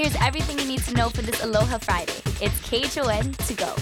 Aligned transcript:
Here's 0.00 0.16
everything 0.22 0.58
you 0.58 0.64
need 0.64 0.82
to 0.84 0.94
know 0.94 1.10
for 1.10 1.20
this 1.20 1.44
Aloha 1.44 1.76
Friday. 1.76 2.14
It's 2.40 2.58
KHON 2.62 3.32
to 3.32 3.52
go. 3.52 3.74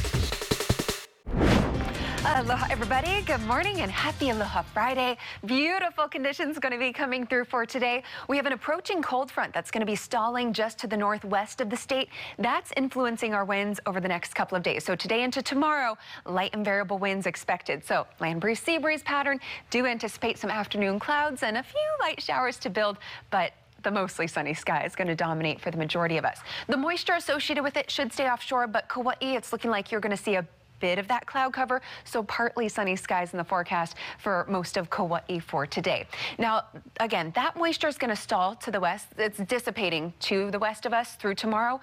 Aloha, 2.27 2.67
everybody. 2.73 3.23
Good 3.23 3.41
morning 3.43 3.83
and 3.83 3.93
happy 3.93 4.31
Aloha 4.31 4.63
Friday. 4.63 5.17
Beautiful 5.47 6.09
conditions 6.09 6.59
going 6.59 6.73
to 6.73 6.79
be 6.79 6.93
coming 6.93 7.25
through 7.25 7.45
for 7.45 7.65
today. 7.65 8.03
We 8.29 8.37
have 8.37 8.47
an 8.47 8.53
approaching 8.53 9.01
cold 9.01 9.31
front 9.31 9.55
that's 9.55 9.71
going 9.71 9.79
to 9.79 9.87
be 9.87 9.95
stalling 9.95 10.53
just 10.53 10.77
to 10.81 10.89
the 10.89 10.97
northwest 10.97 11.61
of 11.61 11.71
the 11.71 11.77
state. 11.77 12.09
That's 12.37 12.73
influencing 12.77 13.33
our 13.33 13.45
winds 13.45 13.79
over 13.87 14.01
the 14.01 14.09
next 14.09 14.35
couple 14.35 14.57
of 14.57 14.65
days. 14.65 14.83
So 14.83 14.97
today 14.97 15.23
into 15.23 15.41
tomorrow, 15.41 15.97
light 16.27 16.53
and 16.53 16.65
variable 16.65 16.99
winds 16.99 17.27
expected. 17.27 17.85
So 17.85 18.09
land 18.19 18.41
breeze, 18.41 18.59
sea 18.59 18.79
breeze 18.79 19.05
pattern. 19.05 19.39
Do 19.71 19.87
anticipate 19.87 20.37
some 20.37 20.51
afternoon 20.51 20.99
clouds 20.99 21.45
and 21.45 21.59
a 21.59 21.63
few 21.63 21.89
light 22.01 22.21
showers 22.21 22.57
to 22.59 22.71
build, 22.71 22.99
but 23.31 23.53
the 23.89 23.93
mostly 23.93 24.27
sunny 24.27 24.53
sky 24.53 24.85
is 24.85 24.95
going 24.95 25.09
to 25.09 25.15
dominate 25.15 25.59
for 25.59 25.71
the 25.71 25.79
majority 25.79 26.19
of 26.19 26.25
us. 26.27 26.41
The 26.67 26.77
moisture 26.77 27.15
associated 27.15 27.63
with 27.63 27.79
it 27.79 27.91
should 27.91 28.13
stay 28.13 28.29
offshore, 28.29 28.67
but 28.67 28.87
Kauai, 28.87 29.15
it's 29.23 29.51
looking 29.51 29.71
like 29.71 29.91
you're 29.91 30.03
going 30.03 30.15
to 30.15 30.23
see 30.23 30.35
a 30.35 30.47
bit 30.79 30.99
of 30.99 31.09
that 31.09 31.25
cloud 31.25 31.55
cover, 31.55 31.81
so 32.05 32.23
partly 32.25 32.69
sunny 32.69 32.97
skies 32.97 33.33
in 33.33 33.39
the 33.39 33.45
forecast 33.45 33.97
for 34.19 34.45
most 34.47 34.77
of 34.77 34.91
Kauai 34.91 35.39
for 35.39 35.67
today. 35.67 36.07
Now, 36.39 36.65
again, 37.01 37.33
that 37.35 37.57
moisture 37.57 37.89
is 37.89 37.97
going 37.97 38.15
to 38.15 38.21
stall 38.21 38.55
to 38.57 38.71
the 38.71 38.79
west. 38.79 39.07
It's 39.17 39.39
dissipating 39.39 40.13
to 40.21 40.51
the 40.51 40.59
west 40.59 40.85
of 40.85 40.93
us 40.93 41.15
through 41.15 41.37
tomorrow. 41.37 41.81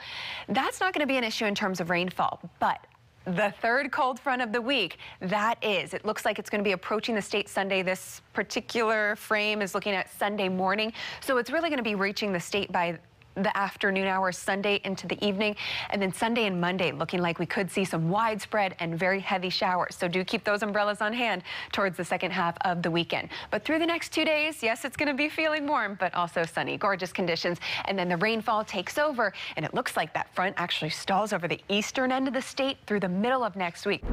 That's 0.47 0.79
not 0.79 0.93
going 0.93 1.01
to 1.01 1.11
be 1.11 1.17
an 1.17 1.23
issue 1.23 1.45
in 1.45 1.55
terms 1.55 1.79
of 1.79 1.89
rainfall, 1.89 2.39
but 2.59 2.85
the 3.25 3.53
third 3.61 3.91
cold 3.91 4.19
front 4.19 4.41
of 4.41 4.51
the 4.51 4.61
week. 4.61 4.97
That 5.19 5.63
is, 5.63 5.93
it 5.93 6.05
looks 6.05 6.25
like 6.25 6.39
it's 6.39 6.49
going 6.49 6.63
to 6.63 6.67
be 6.67 6.73
approaching 6.73 7.15
the 7.15 7.21
state 7.21 7.49
Sunday. 7.49 7.81
This 7.81 8.21
particular 8.33 9.15
frame 9.15 9.61
is 9.61 9.73
looking 9.73 9.93
at 9.93 10.11
Sunday 10.17 10.49
morning. 10.49 10.93
So 11.21 11.37
it's 11.37 11.49
really 11.49 11.69
going 11.69 11.77
to 11.77 11.83
be 11.83 11.95
reaching 11.95 12.31
the 12.31 12.39
state 12.39 12.71
by 12.71 12.99
the 13.35 13.55
afternoon 13.57 14.07
hours 14.07 14.37
Sunday 14.37 14.81
into 14.83 15.07
the 15.07 15.23
evening. 15.25 15.55
And 15.89 16.01
then 16.01 16.13
Sunday 16.13 16.45
and 16.45 16.59
Monday 16.59 16.91
looking 16.91 17.21
like 17.21 17.39
we 17.39 17.45
could 17.45 17.69
see 17.69 17.85
some 17.85 18.09
widespread 18.09 18.75
and 18.79 18.97
very 18.97 19.19
heavy 19.19 19.49
showers. 19.49 19.95
So 19.95 20.07
do 20.07 20.23
keep 20.23 20.43
those 20.43 20.63
umbrellas 20.63 21.01
on 21.01 21.13
hand 21.13 21.43
towards 21.71 21.97
the 21.97 22.05
second 22.05 22.31
half 22.31 22.57
of 22.61 22.81
the 22.81 22.91
weekend. 22.91 23.29
But 23.51 23.65
through 23.65 23.79
the 23.79 23.85
next 23.85 24.11
two 24.11 24.25
days, 24.25 24.63
yes, 24.63 24.85
it's 24.85 24.97
going 24.97 25.09
to 25.09 25.15
be 25.15 25.29
feeling 25.29 25.67
warm, 25.67 25.97
but 25.99 26.13
also 26.13 26.45
sunny, 26.45 26.77
gorgeous 26.77 27.11
conditions. 27.11 27.59
And 27.85 27.97
then 27.97 28.09
the 28.09 28.17
rainfall 28.17 28.63
takes 28.63 28.97
over. 28.97 29.33
And 29.57 29.65
it 29.65 29.73
looks 29.73 29.97
like 29.97 30.13
that 30.13 30.33
front 30.33 30.55
actually 30.57 30.91
stalls 30.91 31.33
over 31.33 31.47
the 31.47 31.59
eastern 31.69 32.11
end 32.11 32.27
of 32.27 32.33
the 32.33 32.41
state 32.41 32.77
through 32.87 33.01
the 33.01 33.09
middle 33.09 33.43
of 33.43 33.55
next 33.55 33.85
week. 33.85 34.03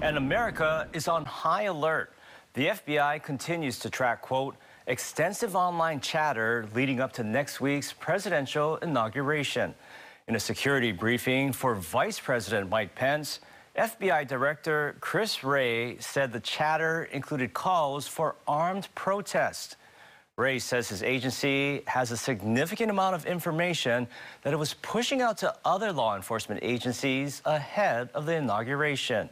And 0.00 0.16
America 0.16 0.86
is 0.92 1.08
on 1.08 1.24
high 1.24 1.64
alert. 1.64 2.12
The 2.58 2.70
FBI 2.70 3.22
continues 3.22 3.78
to 3.78 3.88
track, 3.88 4.20
quote, 4.20 4.56
extensive 4.88 5.54
online 5.54 6.00
chatter 6.00 6.66
leading 6.74 6.98
up 6.98 7.12
to 7.12 7.22
next 7.22 7.60
week's 7.60 7.92
presidential 7.92 8.78
inauguration. 8.78 9.76
In 10.26 10.34
a 10.34 10.40
security 10.40 10.90
briefing 10.90 11.52
for 11.52 11.76
Vice 11.76 12.18
President 12.18 12.68
Mike 12.68 12.96
Pence, 12.96 13.38
FBI 13.76 14.26
Director 14.26 14.96
Chris 14.98 15.44
Wray 15.44 15.98
said 16.00 16.32
the 16.32 16.40
chatter 16.40 17.04
included 17.12 17.54
calls 17.54 18.08
for 18.08 18.34
armed 18.48 18.88
protest. 18.96 19.76
Wray 20.36 20.58
says 20.58 20.88
his 20.88 21.04
agency 21.04 21.82
has 21.86 22.10
a 22.10 22.16
significant 22.16 22.90
amount 22.90 23.14
of 23.14 23.24
information 23.24 24.08
that 24.42 24.52
it 24.52 24.56
was 24.56 24.74
pushing 24.82 25.22
out 25.22 25.38
to 25.38 25.54
other 25.64 25.92
law 25.92 26.16
enforcement 26.16 26.58
agencies 26.64 27.40
ahead 27.44 28.08
of 28.14 28.26
the 28.26 28.34
inauguration. 28.34 29.30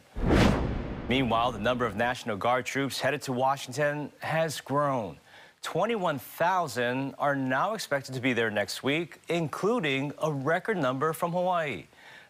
Meanwhile, 1.09 1.53
the 1.53 1.59
number 1.59 1.85
of 1.85 1.95
National 1.95 2.35
Guard 2.35 2.65
troops 2.65 2.99
headed 2.99 3.21
to 3.23 3.31
Washington 3.31 4.11
has 4.19 4.59
grown. 4.59 5.17
21,000 5.61 7.15
are 7.17 7.33
now 7.33 7.75
expected 7.75 8.13
to 8.15 8.19
be 8.19 8.33
there 8.33 8.51
next 8.51 8.83
week, 8.83 9.21
including 9.29 10.11
a 10.21 10.29
record 10.29 10.75
number 10.75 11.13
from 11.13 11.31
Hawaii. 11.31 11.85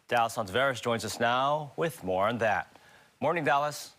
Dallas 0.07 0.35
Ontiveros 0.35 0.79
joins 0.79 1.03
us 1.03 1.19
now 1.19 1.71
with 1.75 2.03
more 2.03 2.27
on 2.27 2.37
that. 2.37 2.67
Morning, 3.19 3.43
Dallas. 3.43 3.93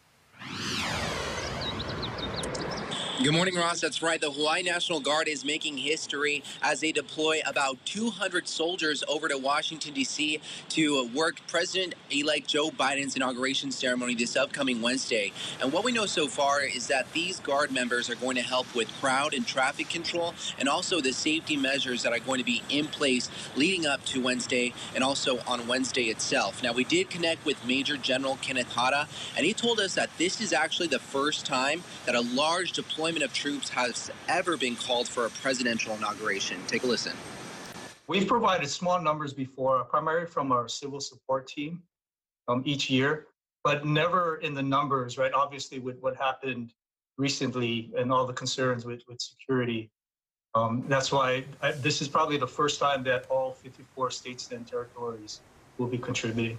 Good 3.20 3.32
morning, 3.32 3.56
Ross. 3.56 3.80
That's 3.80 4.00
right. 4.00 4.20
The 4.20 4.30
Hawaii 4.30 4.62
National 4.62 5.00
Guard 5.00 5.26
is 5.26 5.44
making 5.44 5.76
history 5.76 6.44
as 6.62 6.78
they 6.78 6.92
deploy 6.92 7.40
about 7.46 7.84
200 7.84 8.46
soldiers 8.46 9.02
over 9.08 9.26
to 9.26 9.36
Washington, 9.36 9.92
D.C. 9.92 10.40
to 10.68 11.08
work 11.08 11.40
President 11.48 11.96
elect 12.12 12.46
Joe 12.46 12.70
Biden's 12.70 13.16
inauguration 13.16 13.72
ceremony 13.72 14.14
this 14.14 14.36
upcoming 14.36 14.80
Wednesday. 14.80 15.32
And 15.60 15.72
what 15.72 15.82
we 15.82 15.90
know 15.90 16.06
so 16.06 16.28
far 16.28 16.62
is 16.62 16.86
that 16.86 17.12
these 17.12 17.40
Guard 17.40 17.72
members 17.72 18.08
are 18.08 18.14
going 18.14 18.36
to 18.36 18.42
help 18.42 18.72
with 18.72 18.88
crowd 19.00 19.34
and 19.34 19.44
traffic 19.44 19.88
control 19.88 20.32
and 20.56 20.68
also 20.68 21.00
the 21.00 21.12
safety 21.12 21.56
measures 21.56 22.04
that 22.04 22.12
are 22.12 22.20
going 22.20 22.38
to 22.38 22.44
be 22.44 22.62
in 22.70 22.86
place 22.86 23.28
leading 23.56 23.84
up 23.84 24.04
to 24.04 24.22
Wednesday 24.22 24.72
and 24.94 25.02
also 25.02 25.40
on 25.44 25.66
Wednesday 25.66 26.04
itself. 26.04 26.62
Now, 26.62 26.72
we 26.72 26.84
did 26.84 27.10
connect 27.10 27.44
with 27.44 27.66
Major 27.66 27.96
General 27.96 28.38
Kenneth 28.42 28.72
Hara, 28.72 29.08
and 29.36 29.44
he 29.44 29.54
told 29.54 29.80
us 29.80 29.96
that 29.96 30.08
this 30.18 30.40
is 30.40 30.52
actually 30.52 30.86
the 30.86 31.00
first 31.00 31.44
time 31.44 31.82
that 32.06 32.14
a 32.14 32.20
large 32.20 32.70
deployment 32.70 33.07
deployment 33.08 33.30
of 33.30 33.34
troops 33.34 33.68
has 33.70 34.10
ever 34.28 34.58
been 34.58 34.76
called 34.76 35.08
for 35.08 35.24
a 35.24 35.30
presidential 35.30 35.94
inauguration. 35.94 36.58
Take 36.66 36.82
a 36.82 36.86
listen. 36.86 37.12
We've 38.06 38.28
provided 38.28 38.68
small 38.68 39.00
numbers 39.00 39.32
before, 39.32 39.84
primarily 39.84 40.26
from 40.26 40.52
our 40.52 40.68
civil 40.68 41.00
support 41.00 41.46
team 41.46 41.82
um, 42.48 42.62
each 42.66 42.90
year, 42.90 43.28
but 43.64 43.86
never 43.86 44.36
in 44.36 44.52
the 44.52 44.62
numbers, 44.62 45.16
right? 45.16 45.32
Obviously, 45.32 45.78
with 45.78 45.98
what 46.00 46.16
happened 46.16 46.74
recently 47.16 47.90
and 47.96 48.12
all 48.12 48.26
the 48.26 48.34
concerns 48.34 48.84
with, 48.84 49.02
with 49.08 49.20
security. 49.22 49.90
Um, 50.54 50.84
that's 50.86 51.10
why 51.10 51.44
I, 51.62 51.72
this 51.72 52.02
is 52.02 52.08
probably 52.08 52.36
the 52.36 52.46
first 52.46 52.78
time 52.78 53.02
that 53.04 53.26
all 53.30 53.52
54 53.52 54.10
states 54.10 54.50
and 54.52 54.66
territories 54.66 55.40
will 55.78 55.86
be 55.86 55.98
contributing. 55.98 56.58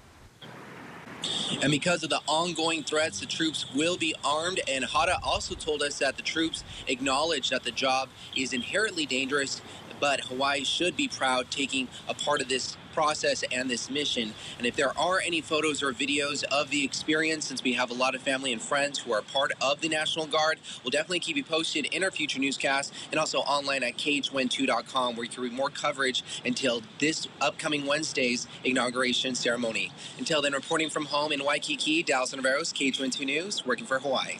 And 1.61 1.71
because 1.71 2.03
of 2.03 2.09
the 2.09 2.21
ongoing 2.27 2.83
threats, 2.83 3.19
the 3.19 3.25
troops 3.25 3.65
will 3.73 3.97
be 3.97 4.15
armed. 4.23 4.61
And 4.67 4.85
Hara 4.85 5.19
also 5.23 5.55
told 5.55 5.81
us 5.81 5.99
that 5.99 6.17
the 6.17 6.23
troops 6.23 6.63
acknowledge 6.87 7.49
that 7.49 7.63
the 7.63 7.71
job 7.71 8.09
is 8.35 8.53
inherently 8.53 9.05
dangerous, 9.05 9.61
but 9.99 10.21
Hawaii 10.25 10.63
should 10.63 10.95
be 10.95 11.07
proud 11.07 11.49
taking 11.51 11.87
a 12.07 12.13
part 12.13 12.41
of 12.41 12.49
this 12.49 12.77
process 12.93 13.43
and 13.51 13.69
this 13.69 13.89
mission. 13.89 14.33
And 14.57 14.67
if 14.67 14.75
there 14.75 14.97
are 14.97 15.19
any 15.19 15.41
photos 15.41 15.81
or 15.81 15.93
videos 15.93 16.43
of 16.43 16.69
the 16.69 16.83
experience, 16.83 17.47
since 17.47 17.63
we 17.63 17.73
have 17.73 17.91
a 17.91 17.93
lot 17.93 18.15
of 18.15 18.21
family 18.21 18.51
and 18.51 18.61
friends 18.61 18.99
who 18.99 19.13
are 19.13 19.21
part 19.21 19.51
of 19.61 19.81
the 19.81 19.89
National 19.89 20.25
Guard, 20.25 20.59
we'll 20.83 20.91
definitely 20.91 21.19
keep 21.19 21.37
you 21.37 21.43
posted 21.43 21.85
in 21.85 22.03
our 22.03 22.11
future 22.11 22.39
newscasts 22.39 22.91
and 23.11 23.19
also 23.19 23.39
online 23.39 23.83
at 23.83 23.97
KHON2.com 23.97 25.15
where 25.15 25.23
you 25.23 25.29
can 25.29 25.43
read 25.43 25.53
more 25.53 25.69
coverage 25.69 26.23
until 26.45 26.81
this 26.99 27.27
upcoming 27.41 27.85
Wednesday's 27.85 28.47
inauguration 28.63 29.35
ceremony. 29.35 29.91
Until 30.17 30.41
then, 30.41 30.53
reporting 30.53 30.89
from 30.89 31.05
home 31.05 31.31
in 31.31 31.43
Waikiki, 31.43 32.03
Dallas 32.03 32.33
Ontiveros, 32.33 32.73
KHON2 32.73 33.25
News, 33.25 33.65
working 33.65 33.85
for 33.85 33.99
Hawaii. 33.99 34.39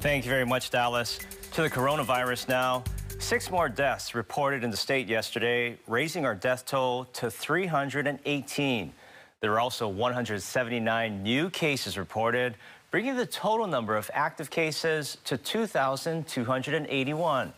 Thank 0.00 0.24
you 0.24 0.30
very 0.30 0.46
much, 0.46 0.70
Dallas. 0.70 1.20
To 1.52 1.62
the 1.62 1.70
coronavirus 1.70 2.48
now. 2.48 2.82
Six 3.22 3.50
more 3.52 3.68
deaths 3.68 4.16
reported 4.16 4.64
in 4.64 4.70
the 4.70 4.76
state 4.76 5.08
yesterday, 5.08 5.78
raising 5.86 6.26
our 6.26 6.34
death 6.34 6.66
toll 6.66 7.04
to 7.14 7.30
318. 7.30 8.92
There 9.40 9.52
are 9.52 9.60
also 9.60 9.86
179 9.86 11.22
new 11.22 11.48
cases 11.48 11.96
reported, 11.96 12.56
bringing 12.90 13.16
the 13.16 13.24
total 13.24 13.68
number 13.68 13.96
of 13.96 14.10
active 14.12 14.50
cases 14.50 15.18
to 15.24 15.36
2,281. 15.38 17.52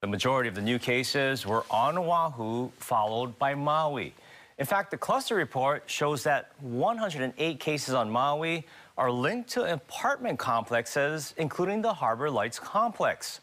The 0.00 0.06
majority 0.06 0.50
of 0.50 0.54
the 0.54 0.60
new 0.60 0.78
cases 0.78 1.46
were 1.46 1.64
on 1.70 1.96
Oahu, 1.96 2.70
followed 2.76 3.38
by 3.38 3.54
Maui. 3.54 4.12
In 4.58 4.66
fact, 4.66 4.90
the 4.90 4.98
cluster 4.98 5.34
report 5.34 5.84
shows 5.86 6.22
that 6.24 6.52
108 6.60 7.58
cases 7.58 7.94
on 7.94 8.10
Maui 8.10 8.66
are 8.98 9.10
linked 9.10 9.48
to 9.50 9.72
apartment 9.72 10.38
complexes, 10.38 11.32
including 11.38 11.80
the 11.80 11.94
Harbor 11.94 12.30
Lights 12.30 12.58
complex. 12.58 13.40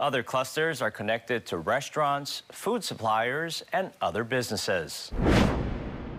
Other 0.00 0.22
clusters 0.22 0.80
are 0.80 0.92
connected 0.92 1.44
to 1.46 1.58
restaurants, 1.58 2.44
food 2.52 2.84
suppliers, 2.84 3.64
and 3.72 3.90
other 4.00 4.22
businesses. 4.22 5.10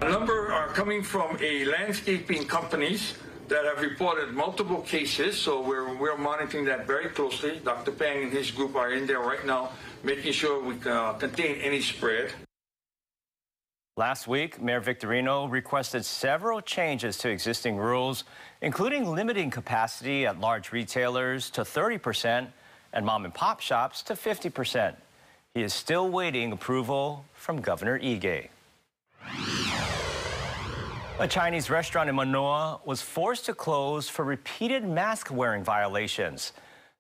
A 0.02 0.10
number 0.10 0.52
are 0.52 0.68
coming 0.68 1.02
from 1.02 1.38
a 1.42 1.64
landscaping 1.64 2.44
companies 2.46 3.14
that 3.48 3.64
have 3.64 3.81
reported 3.81 4.34
multiple 4.34 4.81
cases, 4.81 5.38
so 5.38 5.62
we're, 5.62 5.96
we're 5.96 6.18
monitoring 6.18 6.66
that 6.66 6.88
very 6.88 7.08
closely. 7.08 7.62
Dr. 7.64 7.92
Pang 7.92 8.24
and 8.24 8.34
his 8.34 8.52
group 8.52 8.76
are 8.76 8.92
in 8.92 9.08
there 9.08 9.22
right 9.22 9.46
now, 9.46 9.70
making 10.04 10.34
sure 10.34 10.62
we 10.62 10.75
uh, 10.86 11.14
contain 11.14 11.56
any 11.62 11.80
spread. 11.80 12.34
Last 13.96 14.28
week, 14.28 14.62
Mayor 14.62 14.82
Victorino 14.82 15.50
requested 15.50 16.04
several 16.04 16.60
changes 16.60 17.18
to 17.20 17.30
existing 17.30 17.78
rules, 17.78 18.25
including 18.62 19.10
limiting 19.10 19.50
capacity 19.50 20.25
at 20.25 20.38
large 20.38 20.74
retailers 20.74 21.50
to 21.52 21.64
30 21.64 21.98
percent 21.98 22.50
and 22.94 23.06
mom 23.06 23.25
and 23.25 23.33
pop 23.33 23.59
shops 23.59 24.01
to 24.03 24.13
50%. 24.13 24.95
He 25.53 25.63
is 25.63 25.74
still 25.74 26.09
waiting 26.09 26.51
approval 26.51 27.25
from 27.33 27.62
Governor 27.62 28.00
Ige. 28.00 28.50
A 31.19 31.27
Chinese 31.27 31.69
restaurant 31.69 32.07
in 32.07 32.15
Manoa 32.15 32.80
was 32.86 33.01
forced 33.01 33.45
to 33.47 33.53
close 33.53 34.07
for 34.07 34.24
repeated 34.24 34.88
mask 34.88 35.30
wearing 35.31 35.63
violations. 35.63 36.53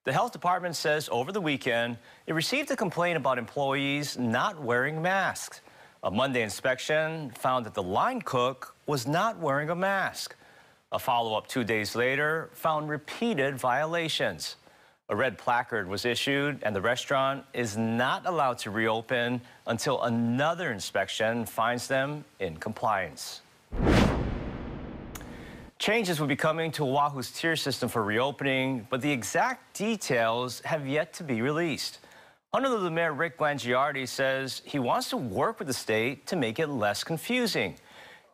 The 0.03 0.11
health 0.11 0.31
department 0.31 0.75
says 0.75 1.07
over 1.11 1.31
the 1.31 1.39
weekend 1.39 1.97
it 2.27 2.33
received 2.33 2.69
a 2.71 2.75
complaint 2.75 3.15
about 3.15 3.37
employees 3.37 4.17
not 4.17 4.61
wearing 4.61 5.01
masks. 5.01 5.61
A 6.03 6.11
Monday 6.11 6.41
inspection 6.41 7.31
found 7.31 7.65
that 7.65 7.73
the 7.73 7.83
line 7.83 8.21
cook 8.21 8.75
was 8.87 9.05
not 9.05 9.37
wearing 9.37 9.69
a 9.69 9.75
mask. 9.75 10.35
A 10.91 10.99
follow 10.99 11.35
up 11.37 11.47
two 11.47 11.63
days 11.63 11.95
later 11.95 12.49
found 12.53 12.89
repeated 12.89 13.57
violations. 13.57 14.55
A 15.11 15.15
red 15.15 15.39
placard 15.39 15.87
was 15.87 16.05
issued, 16.05 16.61
and 16.61 16.75
the 16.75 16.81
restaurant 16.81 17.43
is 17.51 17.75
not 17.75 18.27
allowed 18.27 18.59
to 18.59 18.69
reopen 18.69 19.41
until 19.65 20.03
another 20.03 20.71
inspection 20.71 21.47
finds 21.47 21.87
them 21.87 22.23
in 22.39 22.57
compliance. 22.57 23.41
Changes 25.79 26.19
will 26.19 26.27
be 26.27 26.35
coming 26.35 26.71
to 26.73 26.83
Oahu's 26.83 27.31
tier 27.31 27.55
system 27.55 27.89
for 27.89 28.03
reopening, 28.03 28.85
but 28.91 29.01
the 29.01 29.11
exact 29.11 29.75
details 29.75 30.59
have 30.61 30.85
yet 30.85 31.11
to 31.13 31.23
be 31.23 31.41
released. 31.41 31.99
Honolulu 32.53 32.91
Mayor 32.91 33.13
Rick 33.13 33.39
Blangiardi 33.39 34.07
says 34.07 34.61
he 34.63 34.77
wants 34.77 35.09
to 35.09 35.17
work 35.17 35.57
with 35.57 35.67
the 35.67 35.73
state 35.73 36.27
to 36.27 36.35
make 36.35 36.59
it 36.59 36.67
less 36.67 37.03
confusing. 37.03 37.75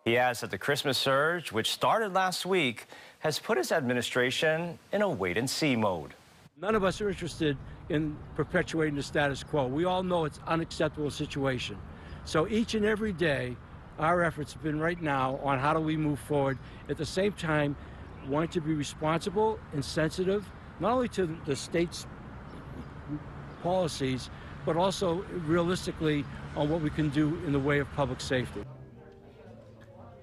He 0.04 0.18
adds 0.18 0.42
that 0.42 0.52
the 0.52 0.58
Christmas 0.58 0.98
surge, 0.98 1.54
which 1.54 1.72
started 1.72 2.14
last 2.14 2.46
week, 2.46 2.88
has 3.20 3.40
put 3.40 3.58
his 3.58 3.72
administration 3.72 4.78
in 4.92 5.02
a 5.02 5.10
wait 5.10 5.38
and 5.38 5.50
see 5.50 5.78
mode. 5.78 6.14
None 6.58 6.74
of 6.74 6.86
us 6.86 7.02
are 7.02 7.10
interested 7.10 7.58
in 7.90 8.16
perpetuating 8.36 8.96
the 8.96 9.04
status 9.04 9.44
quo. 9.44 9.68
We 9.68 9.84
all 9.84 10.04
know 10.04 10.24
it's 10.24 10.40
unacceptable 10.48 11.12
situation. 11.12 11.78
So 12.24 12.48
each 12.48 12.76
and 12.76 12.86
every 12.86 13.12
day, 13.12 13.58
our 14.00 14.24
efforts 14.24 14.54
have 14.54 14.64
been 14.64 14.80
right 14.80 15.02
now 15.02 15.38
on 15.44 15.60
how 15.60 15.74
do 15.74 15.82
we 15.82 15.98
move 15.98 16.18
forward. 16.18 16.58
At 16.88 16.96
the 16.96 17.06
same 17.06 17.34
time, 17.34 17.76
wanting 18.30 18.52
to 18.52 18.62
be 18.62 18.74
responsible 18.74 19.60
and 19.74 19.84
sensitive, 19.84 20.50
not 20.80 20.94
only 20.94 21.10
to 21.10 21.38
the 21.46 21.58
state's 21.58 22.08
policies, 23.62 24.30
but 24.66 24.78
also 24.78 25.26
realistically 25.46 26.24
on 26.56 26.70
what 26.70 26.80
we 26.80 26.90
can 26.90 27.10
do 27.10 27.36
in 27.46 27.52
the 27.52 27.60
way 27.60 27.80
of 27.80 27.92
public 27.96 28.22
safety. 28.22 28.64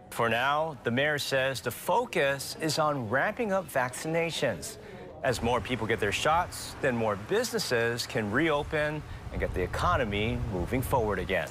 For 0.09 0.31
now, 0.31 0.79
the 0.83 0.91
mayor 0.91 1.19
says 1.19 1.61
the 1.61 1.71
focus 1.71 2.57
is 2.59 2.79
on 2.79 3.11
ramping 3.11 3.53
up 3.53 3.71
vaccinations. 3.71 4.79
As 5.25 5.41
more 5.41 5.61
people 5.61 5.87
get 5.87 6.01
their 6.01 6.11
shots, 6.11 6.75
then 6.81 6.97
more 6.97 7.15
businesses 7.29 8.07
can 8.07 8.31
reopen 8.33 9.01
and 9.31 9.41
get 9.41 9.55
the 9.55 9.63
economy 9.63 10.37
moving 10.53 10.83
forward 10.83 11.21
again. 11.21 11.49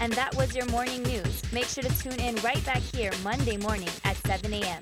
And 0.00 0.12
that 0.12 0.34
was 0.36 0.54
your 0.54 0.66
morning 0.66 1.02
news. 1.02 1.42
Make 1.52 1.64
sure 1.64 1.82
to 1.82 1.98
tune 1.98 2.20
in 2.20 2.36
right 2.36 2.64
back 2.64 2.78
here 2.78 3.10
Monday 3.22 3.58
morning 3.58 3.88
at 4.04 4.16
7 4.18 4.52
a.m. 4.52 4.80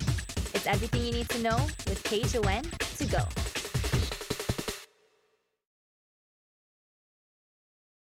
It's 0.52 0.66
everything 0.66 1.04
you 1.04 1.12
need 1.12 1.28
to 1.30 1.42
know 1.42 1.56
with 1.88 2.02
KHON 2.04 2.62
to 2.98 3.06
go. 3.06 3.43